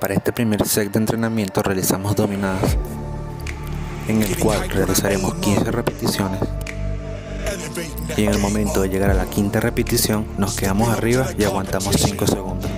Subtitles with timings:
[0.00, 2.76] Para este primer set de entrenamiento realizamos dominadas,
[4.08, 6.40] en el cual realizaremos 15 repeticiones
[8.16, 11.96] y en el momento de llegar a la quinta repetición nos quedamos arriba y aguantamos
[11.98, 12.70] 5 segundos.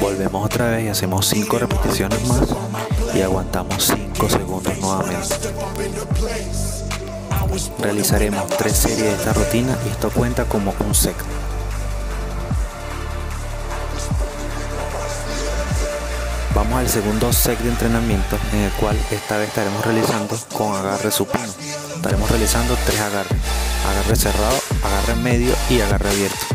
[0.00, 2.48] Volvemos otra vez y hacemos 5 repeticiones más
[3.14, 5.34] y aguantamos 5 segundos nuevamente.
[7.78, 11.16] Realizaremos 3 series de esta rutina y esto cuenta como un set.
[16.54, 21.10] Vamos al segundo set de entrenamiento en el cual esta vez estaremos realizando con agarre
[21.10, 21.48] supino.
[21.96, 23.38] Estaremos realizando tres agarres.
[23.88, 26.46] Agarre cerrado, agarre medio y agarre abierto.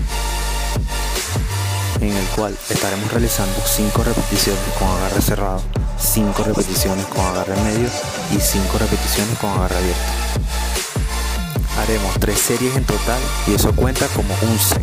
[2.00, 5.62] En el cual estaremos realizando 5 repeticiones con agarre cerrado,
[5.98, 7.90] 5 repeticiones con agarre medio
[8.32, 10.65] y 5 repeticiones con agarre abierto.
[11.78, 14.82] Haremos 3 series en total y eso cuenta como un set.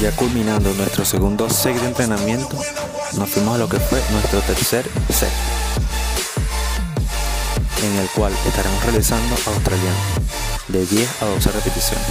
[0.00, 2.56] Ya culminando nuestro segundo set de entrenamiento,
[3.16, 5.30] nos fuimos a lo que fue nuestro tercer set,
[7.82, 9.96] en el cual estaremos realizando australiano,
[10.68, 12.06] de 10 a 12 repeticiones.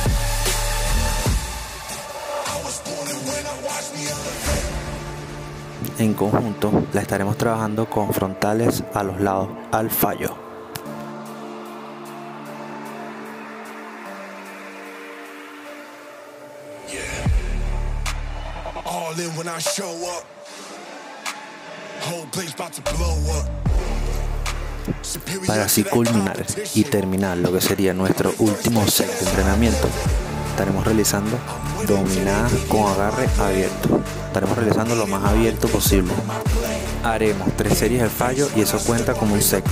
[6.00, 10.45] En conjunto la estaremos trabajando con frontales a los lados al fallo.
[25.48, 29.90] Para así culminar y terminar lo que sería nuestro último set de entrenamiento,
[30.52, 31.38] estaremos realizando
[31.88, 34.02] dominadas con agarre abierto.
[34.28, 36.14] Estaremos realizando lo más abierto posible.
[37.04, 39.66] Haremos tres series de fallo y eso cuenta como un set.